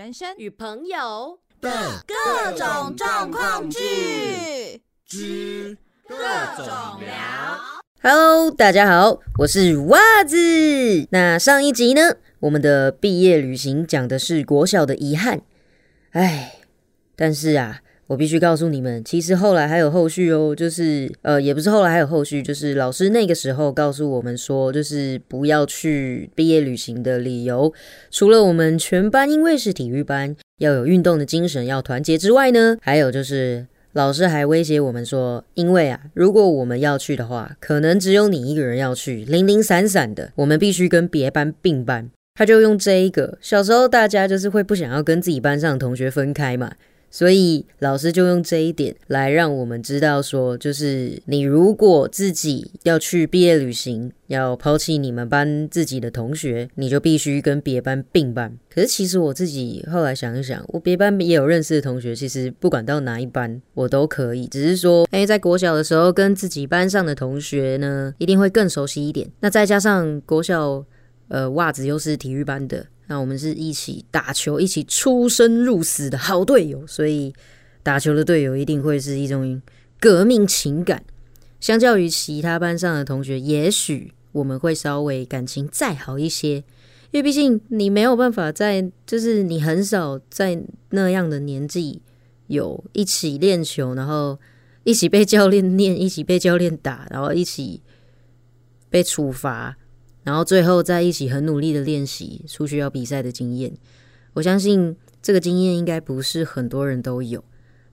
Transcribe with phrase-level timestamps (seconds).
[0.00, 1.70] 人生与朋友的
[2.06, 5.76] 各种状况剧之
[6.08, 6.16] 各
[6.56, 6.64] 种
[7.00, 7.60] 聊。
[8.02, 11.06] Hello，大家好，我是袜子。
[11.10, 15.42] 那上一集呢，我们的毕业旅行讲的是国小的遗憾，
[16.12, 16.60] 唉，
[17.14, 27.72] 但是啊，我必须告诉你们，其实后来还有后续哦，就是呃，也不是后来还有后续，就是老师那个时候告诉我们说，就是不要去毕业旅行的理由，
[28.10, 33.66] 除了我们全班因为是体育班，要有运动的精神，要团结之外呢，还有就是。
[33.92, 42.08] 老师还威胁我们说，因为啊，如果我们要去的话，可能只有你一个人要去，零零散散的，我们必须跟别班并班。
[42.36, 46.70] 他就用这一个，小时候大家就是会不想要跟自己班上的同学分开嘛，
[47.10, 58.56] 所以老师就用这一点来让我们知道说，就是你如果自己要去毕业旅行，要抛弃你们班自己的同学，你就必须跟别班并班。
[58.72, 69.28] 可是其实我自己后来想一想，我别班也有认识的同学，其实不管到哪一班我都可以，只是说，哎，在国小的时候跟自己班上的同学呢，一定会更熟悉一点。
[69.40, 70.84] 那再加上国小，
[71.26, 72.86] 呃，袜子又是体育班的。
[73.10, 77.34] 那我们是一起打球、一起出生入死的好队友，所以
[77.82, 79.60] 打球的队友一定会是一种
[79.98, 81.02] 革命情感。
[81.58, 86.58] 相较于其他班上的同学，也许我们会稍微感情再好一些，
[87.10, 92.00] 因为毕竟你没有办法在，就是你很少在那样的年纪
[92.46, 94.38] 有一起练球，然后
[94.84, 97.80] 一起被教练念，一起被教练打，然后一起
[98.88, 99.76] 被处罚。
[100.22, 103.72] 然后最后在一起很努力的练习出去要比赛的经验，
[104.34, 107.42] 我相信这个经验应该不是很多人都有。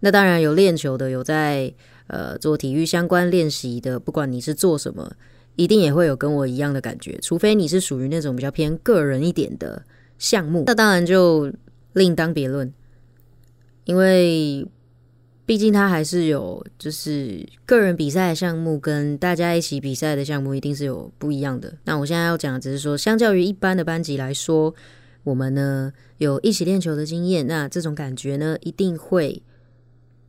[0.01, 1.73] 那当然有练球的，有在
[2.07, 5.11] 呃做体育相关练习的，不管你是做什么，
[5.55, 7.17] 一定也会有跟我一样的感觉。
[7.21, 9.83] 除非你是属于那种比较偏个人一点的
[10.17, 11.51] 项目，那当然就
[11.93, 12.73] 另当别论，
[13.85, 14.67] 因为。
[15.47, 21.73] 毕竟他还是有，就是个人比赛的项目跟大家一起比赛的项目一定是有不一样的。
[21.85, 24.75] 那我现在要讲的只是说，相较于一般的班级来说，
[25.23, 29.41] 我们呢有一起练球的经验，那这种感觉呢一定会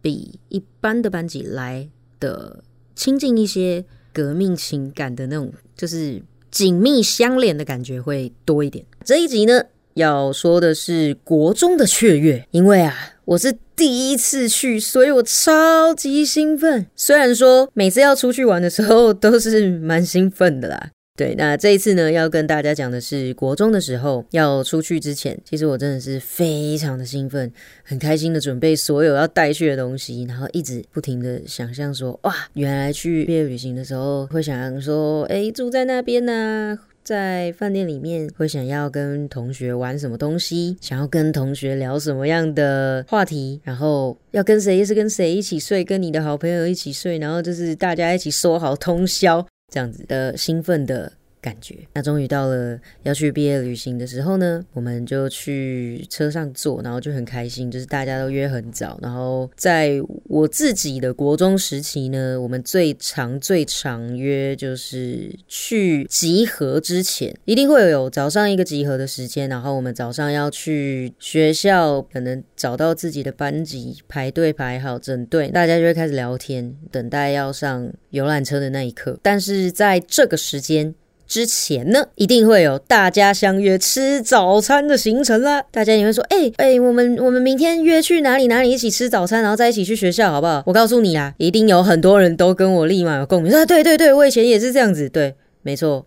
[0.01, 2.63] 比一般的班级来的
[2.95, 6.23] 亲近一些，革命情感的那种就是
[6.53, 8.87] 紧密相连的感觉会多一点。
[9.05, 9.65] 这一集呢
[9.99, 12.95] 要说的是国中的雀跃，因为啊
[13.27, 13.55] 我是。
[13.79, 16.85] 第一次去，所以我超级兴奋。
[16.97, 20.91] 虽然说每次要出去玩的时候都是蛮兴奋的啦。
[21.17, 27.53] 对，那这一次呢，要跟大家讲的是国中的时候要出去之前，其实我真的是非常的兴奋，
[27.85, 36.77] 很开心的准备所有要带去的东西，然后一直不停的想象说，哇，原来去毕业旅行的时候会想说，哎，住在那边呢。
[37.09, 49.43] 在饭店里面会想要跟同学玩什么东西，想要跟同学聊什么样的话题，然后要跟谁是跟谁一起睡，跟你的好朋友一起睡，然后就是大家一起说好通宵
[49.73, 51.11] 这样子的兴奋的
[51.41, 51.77] 感觉。
[51.95, 58.99] 那终于到了要去毕业旅行的时候呢，我们就去车上坐，然后就很开心，就是大家都约很早。
[59.03, 79.19] 然后在我自己的国中时期呢，我们最长最长约就是去集合之前，一定会有早上一个集合的时间，然后我们早上要去学校，可能找到自己的班级，排队排好整队，大家就会开始聊天，等待要上游览车的那一刻。
[79.23, 80.95] 但是在这个时间。
[81.29, 85.63] 之前呢，一定会有大家相约吃早餐的行程啦。
[85.71, 90.63] 大家也会说，哎哎，我们我们明天约去哪里哪里一起吃早餐，然后再一起去学校，好不好？
[90.65, 93.53] 我告诉你啊，一定有很多人都跟我立马有共鸣。
[93.53, 96.07] 说，对对对，我以前也是这样子，对，没错。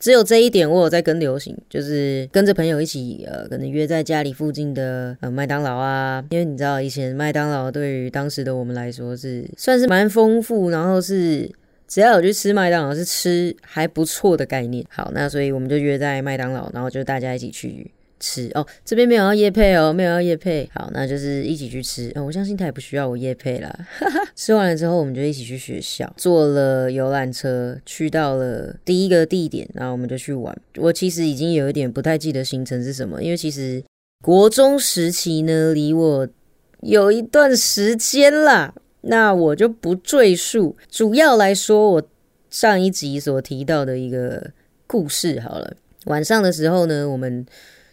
[0.00, 11.48] 只有这一点我有在跟流行，就是跟着朋友一起，呃，可能约在家里附近的呃麦当劳啊，因为你知道以前麦当劳对于当时的我们来说是算是蛮丰富，然后是。
[11.92, 14.82] 只要有去吃麦当劳，是吃还不错的概念。
[14.88, 18.66] 好，那所以我们就约在麦当劳，然后就大家一起去吃哦。
[18.82, 20.66] 这边没有要夜配哦，没有要夜配。
[20.72, 22.10] 好，那就是一起去吃。
[22.14, 23.70] 哦，我相信他也不需要我夜配啦。
[24.34, 30.58] 吃完了之后，我们就一起去学校，坐了游览车去到了第一个地点，然后我们就去玩。
[30.78, 33.84] 我其实已经有一点不太记得行程是什么，因为其实
[34.24, 36.26] 国中时期呢，离我
[36.80, 38.72] 有一段时间啦。
[39.02, 42.02] 那我就不赘述，主要来说我
[42.50, 44.50] 上一集所提到的一个
[44.86, 45.76] 故事好了。
[46.06, 47.46] 晚上的时候呢，我们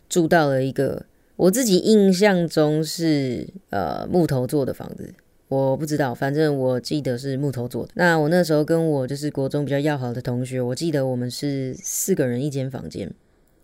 [0.07, 5.13] 住到了一个我自己印象中是呃木头做的房子，
[5.47, 7.91] 我不知道，反正我记得是木头做的。
[7.95, 13.11] 那我那时候跟我就是国中比较要好的同学，我记得我们是四个人一间房间，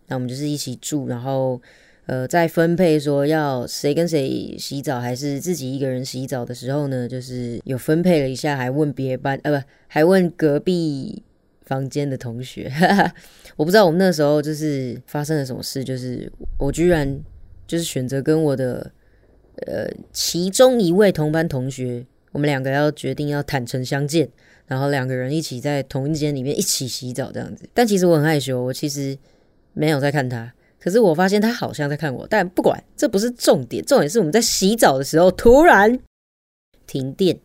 [0.08, 1.62] 那我们就是一起住，然后
[2.08, 11.24] 呃，在分配说要谁跟谁洗澡，还是自己一个人洗澡的时候呢，就是有分配了一下，还问别班，呃，不，还问隔壁
[11.66, 12.72] 房间的同学。
[13.58, 17.20] 我不知道我们那时候就是发生了什么事，就是我居然
[17.66, 18.92] 就是选择跟我的
[19.66, 24.30] 呃其中一位同班同学，我们两个要决定要坦诚相见，
[24.68, 27.68] 然后两个人一起在同一间里面一起洗澡这样子。
[27.74, 29.18] 但其实我很害羞，我其实
[29.74, 30.54] 没有在看他。
[30.86, 36.00] 可是我发现他好像在看我，但不管，这不是重点，重点是我们在洗澡的时候突然
[36.86, 37.40] 停电。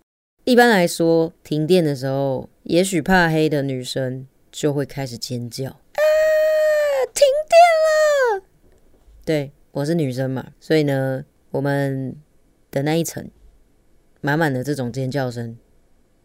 [0.45, 6.01] 一般来说，停电的时候，也许怕黑的女生就会开始尖叫啊！
[7.15, 8.45] 停电了！
[9.25, 12.15] 对我是女生嘛，所以呢，我们
[12.71, 13.27] 的那一层
[14.21, 15.57] 满满的这种尖叫声。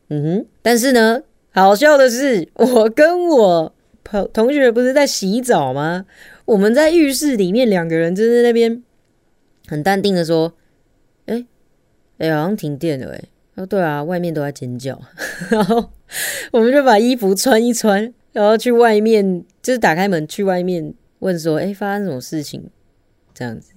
[0.10, 1.22] 嗯哼，但是呢，
[1.52, 3.74] 好笑的是，我跟我
[4.04, 6.06] 朋同学不是在洗澡吗？
[6.46, 8.84] 我们在浴室里面，两个人就在那边
[9.68, 10.54] 很淡定的说
[11.26, 11.46] ：“哎，
[12.20, 13.24] 哎，好像停电了。”哎，
[13.56, 15.02] 哦，对啊，外面都在尖叫。
[15.50, 15.92] 然后
[16.52, 22.70] 我们就把衣服穿一穿，然后去外面，就是打开门去外面问说：“哎，发生什么事情？”
[23.34, 23.74] 这样子。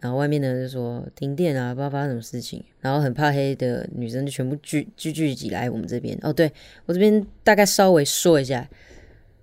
[0.00, 6.18] 然后外面的人就说：“停电啊，不知道发生什么事情。”然后很怕黑的女生就全部聚聚聚集来我们这边。
[6.22, 6.52] 哦，对
[6.86, 8.68] 我这边大概稍微说一下。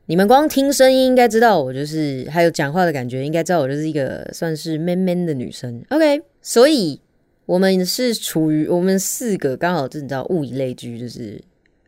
[0.10, 5.86] 你们光听声音应该知道我就是还有讲话的感觉，应该知道我就是一个算是 man man 的女生。
[5.90, 7.00] OK，所以
[7.46, 11.40] 我们是处于我们四个刚好是你知道物以类聚，就是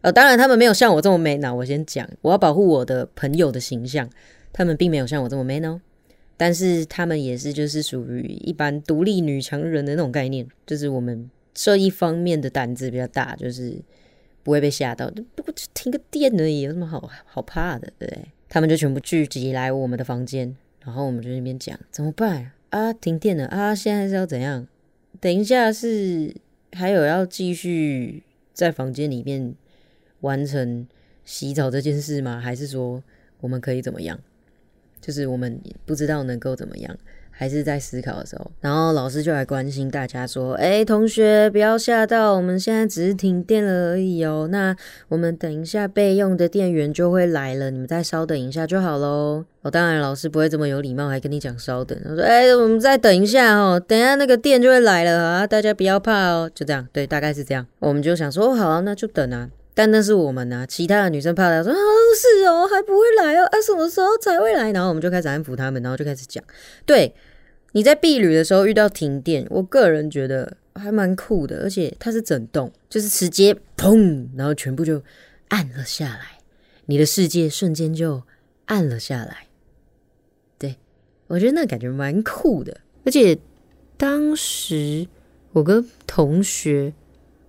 [0.01, 1.51] 呃，当然他们没有像我这么 man 啊。
[1.51, 4.07] 我先讲，我要保护我的朋友的形象，
[4.53, 5.81] 他们并没有像我这么 man 哦。
[6.37, 13.79] 但是他们也是就是属于一般独立女强人的那种概念，就是我们这一方面的胆子比较大，就是。
[14.43, 17.91] 不会被吓到，不过就停个电而已，有什么好好怕的？
[17.99, 18.25] 对不对？
[18.49, 22.91] 他们就全部聚集来我们的房间，然后我们就那边讲怎么办啊？
[22.91, 23.73] 停电了啊！
[23.73, 24.67] 现在是要怎样？
[25.19, 26.35] 等一下是
[26.73, 28.23] 还有要继续
[28.53, 29.53] 在房间里面
[30.21, 30.87] 完成
[31.23, 32.39] 洗澡这件事吗？
[32.39, 33.03] 还是说
[33.39, 34.19] 我们可以怎么样？
[35.01, 36.95] 就是我们不知道能够怎么样。
[37.33, 44.47] 还是在思考的时候，然后老师就来关心大家说：“哎，同学不要吓到，我们现在只是停电了而已哦。
[44.51, 44.75] 那
[45.07, 51.97] 我们等一下备用的电源就会来了，你们再稍等一下就好喽。”哦，当然老师不会这么有礼貌，还跟你讲稍等。
[52.03, 57.65] 他说：“哎，我们再等一下哦，等一下那个电就会来了啊，大家不要怕哦。”就这样，对，大概是这样。
[57.79, 61.75] 我们就想说：“哦好啊，那就等啊。”但那是我们啊，其他的女生怕的说：“啊，
[62.15, 66.43] 是哦，还不会来哦，啊，什么时候才会来？”然后我们就开始安抚他们，然后就开始讲，
[66.85, 67.13] 对。
[67.73, 75.01] 你在避旅的时候遇到停电，我个人觉得还蛮酷的，而且它是整栋，就是直接砰，然后全部就
[75.47, 76.39] 暗了下来，
[76.87, 78.23] 你的世界瞬间就
[78.65, 79.47] 暗了下来。
[80.59, 80.75] 对
[81.27, 82.75] 我觉得那感觉蛮酷的，
[83.05, 83.39] 而且
[83.95, 85.07] 当时
[85.53, 86.91] 我跟同学，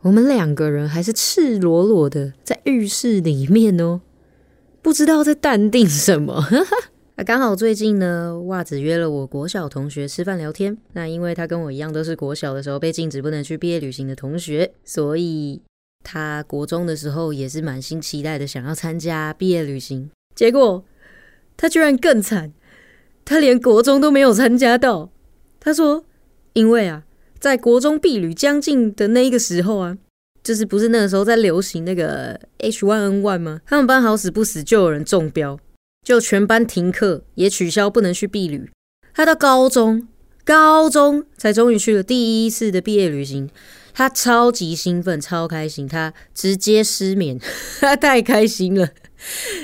[0.02, 4.00] 我们两个人还是赤裸裸的在浴室里面哦，
[4.82, 6.44] 不知道在淡定什么。
[7.24, 10.76] 刚好最近呢，袜子约了我国小同学吃饭聊天。
[10.94, 15.62] 那因为他跟我一样都是国小的时候被禁止不能去毕业旅行的同学，所以
[16.02, 20.10] 他国中的时候也是满心期待的想要参加毕业旅行。
[20.34, 20.84] 结果
[21.56, 22.52] 他居然更惨，
[23.24, 25.10] 他连国中都没有参加到。
[25.60, 26.04] 他说
[26.54, 27.04] ：“因为啊，
[27.42, 29.98] 在国中毕旅将近的那一个时候啊，
[30.44, 33.60] 就是不是那个时候在流行那个 H1N1 吗？
[33.66, 35.58] 他们班好死不死就有人中标。”
[36.06, 38.70] 就全班停课，也取消不能去毕旅。
[39.14, 40.08] 他到高中，
[40.44, 43.50] 高中才终于去了第一次的毕业旅行。
[43.92, 47.40] 他超级兴奋，超开心，他直接失眠。
[47.80, 48.88] 他太开心了，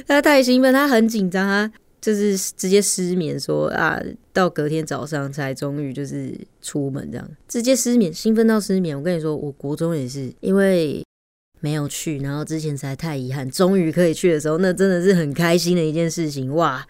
[0.07, 4.01] 他太兴奋，他很紧张，他就是直接失眠，说啊，
[4.33, 6.33] 到隔天早上才终于就是
[6.69, 8.97] 出门这样，直接失眠，兴奋到失眠。
[8.97, 11.03] 我跟你说，我国中也是，因为。
[11.61, 16.87] 没有去，然后之前实在太遗憾，终于可以去的时候，那真的是很开心的一件事情哇！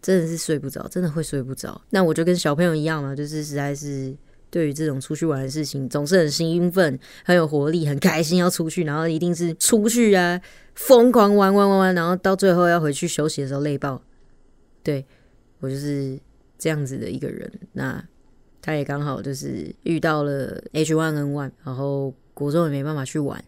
[0.00, 1.82] 真的是睡不着，真的会睡不着。
[1.90, 4.16] 那我就跟小朋友一样嘛，就是实在是
[4.48, 10.40] 对于这种出去玩的事情，总是很兴奋、很有活力、很开心要出去，然后一定是出去啊，
[10.76, 14.00] 疯狂玩玩玩玩，然后到最后要回去休息的时候累爆。
[14.84, 15.04] 对
[15.58, 16.16] 我就是
[16.56, 17.50] 这样子的一个人。
[17.72, 18.00] 那
[18.66, 23.42] 他也刚好就是遇到了 H one N one，然后国中也没办法去玩。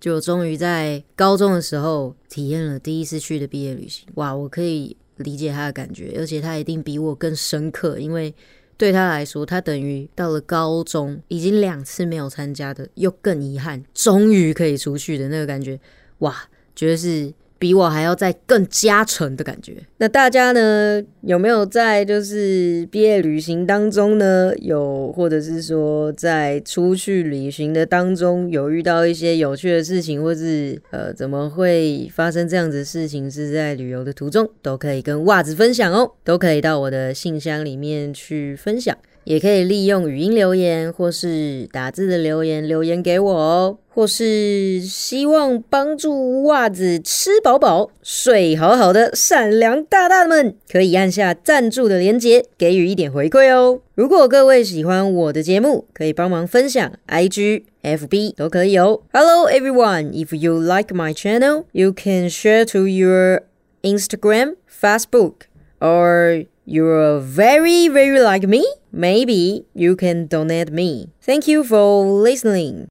[0.00, 4.34] 就终于在高中的时候体验了第一次去的毕业旅行，哇！
[4.34, 8.34] 我可以理解他的感觉，而且他一定比我更深刻，因为
[8.78, 15.78] 对他来说，他等于到了高中已经两次没有参加的，又更遗憾，终于可以出去的那个感觉，
[16.20, 16.34] 哇！
[16.74, 19.76] 绝对是比我还要再更加成的感觉。
[19.98, 33.30] 那大家呢，有没有在就是毕业旅行当中呢，有或者是说在出去旅行的当中有遇到一些有趣的事情，或是呃怎么会发生这样子的事情？
[33.30, 38.98] 是在旅游的途中，都可以跟袜子分享哦，都可以到我的信箱里面去分享。
[39.24, 53.80] 也可以利用语音留言或是打字的留言留言给我哦，或是希望帮助袜子吃饱饱、睡好好的善良大大们，可以按下赞助的连结，给予一点回馈哦。
[53.94, 59.02] 如果各位喜欢我的节目，可以帮忙分享，IG、FB 都可以哦。
[59.12, 63.42] Hello everyone, if you like my channel, you can share to your
[63.82, 65.42] Instagram, Facebook,
[65.78, 68.62] or you're very very like me.
[68.92, 71.08] Maybe you can donate me.
[71.24, 72.88] Thank you for listening.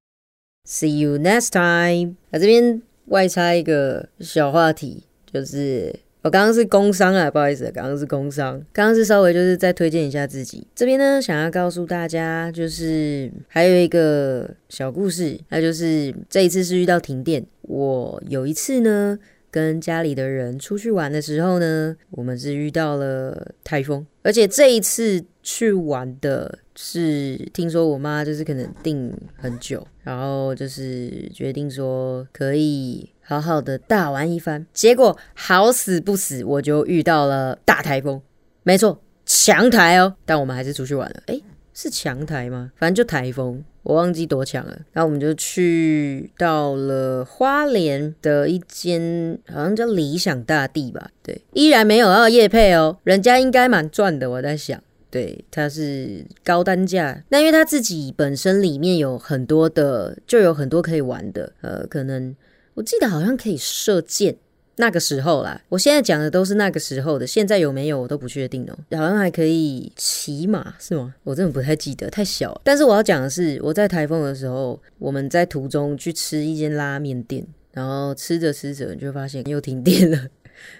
[0.65, 2.15] See you next time.
[2.31, 10.65] 啊，这边外插一个小话题，就是我刚刚是工商啊，不好意思，刚刚是工商，刚刚是稍微就是再推荐一下自己。
[10.75, 17.43] 这边呢，想要告诉大家，就是还有一个小故事，那就是这一次是遇到停电。
[17.63, 19.17] 我有一次呢，
[19.51, 25.23] 跟家里的人出去玩的时候呢，我们是遇到了台风，而且这一次。
[25.43, 34.63] 去玩的是，听说我妈就是可能订很久，然后就是决定说可以好好的大玩一番。
[34.71, 38.21] 结果好死不死，我就遇到了大台风，
[38.61, 40.15] 没错，强台哦。
[40.27, 41.23] 但我们还是出去玩了。
[41.25, 41.43] 诶，
[41.81, 42.71] 是强台吗？
[42.75, 44.79] 反正就台风，我忘记多强了。
[44.91, 51.09] 然后我们就去到了花莲的一间，好像叫理想大地吧。
[51.23, 54.79] 对，依然没有二夜配哦，人家应该蛮赚的，我在想。
[55.09, 57.23] 对，它是高单价。
[57.29, 61.51] 那因为它自己本身里面有很多的，就有很多可以玩的。
[61.61, 62.35] 呃，可能
[62.75, 64.37] 我记得好像可以射箭，
[64.77, 65.61] 那个时候啦。
[65.69, 68.97] 我现在讲的都是那个时候的，现在有没有我都不确定哦。
[68.97, 71.13] 好像还可以骑马是吗？
[71.23, 72.59] 我真的不太记得，太小。
[72.63, 80.27] 但是我要讲的是，我在台风的时候，我们在途中去吃一间拉面店，然后吃着吃着，你就发现又停电了，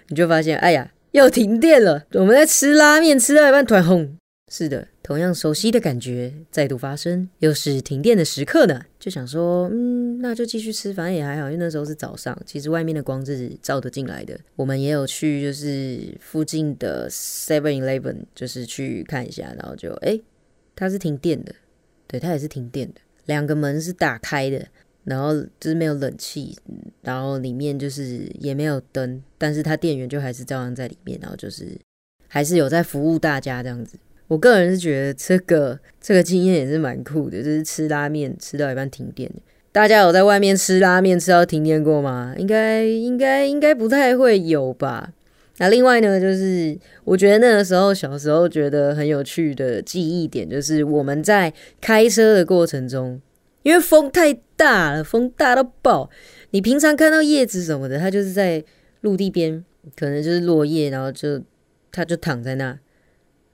[0.08, 2.04] 你就发现哎呀，又停电了。
[2.12, 4.16] 我们在吃拉面，吃到一半，突然轰。
[4.54, 8.78] 是的，同样熟悉的感觉再度发生，又是停电的时刻呢。
[9.00, 14.38] 就想说，嗯，那就继续吃，反正也还好，因为那时候是早上，其实外面的光是照得进来的。
[14.54, 20.20] 我们也有去，就是附近的 Seven Eleven，就是去看一下，然后就，哎，
[20.76, 21.54] 它是停电的，
[22.06, 24.66] 对，它也是停电的，两个门是打开的，
[25.04, 26.54] 然后就是没有冷气，
[27.00, 31.74] 然后里面就是也没有灯，但是它电源就还是照样在里面，然后就是
[32.28, 33.96] 还是有在服务大家这样子。
[34.32, 39.30] 我个人是觉得这个这个经验也是蛮酷的，就是吃拉面吃到一半停电。
[39.70, 42.34] 大家有在外面吃拉面吃到停电过吗？
[42.38, 45.12] 应该应该应该不太会有吧。
[45.58, 46.74] 那另外呢，就是
[47.04, 53.20] 我觉得那个时候小时候觉得很有趣的记忆点，就是我们在开车的过程中，
[53.64, 56.08] 因为风太大了，风大到爆。
[56.52, 58.64] 你平常看到叶子什么的，它就是在
[59.02, 59.62] 陆地边，
[59.94, 61.38] 可能就是落叶，然后就
[61.90, 62.78] 它就躺在那。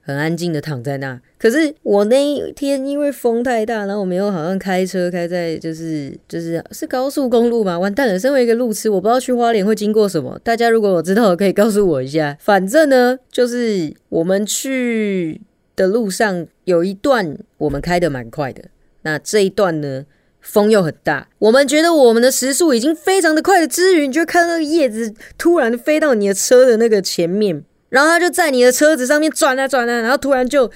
[0.09, 8.17] 很安静的躺在那，可是我那一天因为风太大，然后我没有好像开车开在就是就是是高速公路嘛，完蛋了！
[8.17, 10.39] 身为一个路痴，我不知道去花莲会经过什么。
[10.43, 12.35] 大家如果我知道，可以告诉我一下。
[12.39, 15.39] 反正呢，就是我们去
[15.75, 18.63] 的路上有一段我们开的蛮快的，
[19.03, 20.07] 那这一段呢
[20.41, 27.63] 风又很大，我们觉得我们的时速已经非常的快的之余，你就看那个叶子突然飞到你的车的那个前面。
[27.89, 30.71] 然后他就在你的车子上面转啊转啊，然后突然就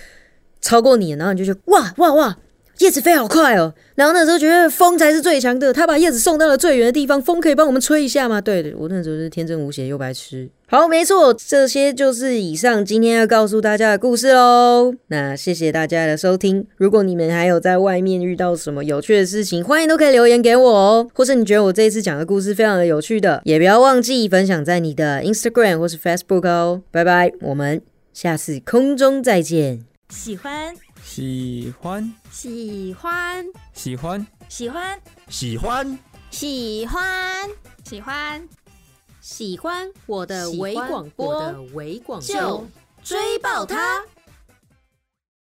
[0.62, 2.38] 超过你，然后你就觉得哇哇哇，
[2.79, 3.74] 叶子飞好快哦。
[3.96, 8.41] 然后那时候觉得风才是最强的，他把叶子送到了最远的地方，风可以帮我们吹一下吗？
[8.41, 10.50] 对的，我那时候是天真无邪又白痴。
[10.74, 14.92] 好，没错，这些就是以上今天要告诉大家的故事喽。
[15.06, 16.65] 那谢谢大家的收听。
[16.77, 21.08] 如果你们还有在外面遇到什么有趣的事情，欢迎都可以留言给我哦。
[21.13, 26.82] 或是你觉得我这一次讲的故事非常的有趣的，也不要忘记分享在你的 Instagram 或是 Facebook 哦。
[26.89, 27.80] 拜拜，我们
[28.12, 29.86] 下次空中再见。
[30.10, 30.74] 喜欢。
[31.03, 35.00] 喜欢，喜欢，喜欢，喜欢，
[35.30, 36.00] 喜欢，
[36.32, 37.50] 喜欢，
[37.84, 38.42] 喜欢，
[39.24, 41.56] 喜欢我的微广播，
[42.20, 42.68] 就
[43.01, 44.03] 追爆它。